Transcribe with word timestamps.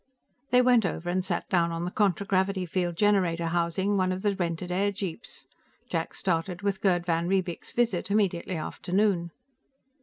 They 0.49 0.63
went 0.63 0.83
over 0.83 1.11
and 1.11 1.23
sat 1.23 1.47
down 1.47 1.71
on 1.71 1.85
the 1.85 1.91
contragravity 1.91 2.65
field 2.65 2.97
generator 2.97 3.45
housing 3.45 3.91
of 3.91 3.97
one 3.99 4.11
of 4.11 4.23
the 4.23 4.33
rented 4.35 4.71
airjeeps. 4.71 5.45
Jack 5.91 6.15
started 6.15 6.63
with 6.63 6.81
Gerd 6.81 7.05
van 7.05 7.27
Riebeek's 7.29 7.71
visit 7.71 8.09
immediately 8.09 8.55
after 8.55 8.91
noon. 8.91 9.29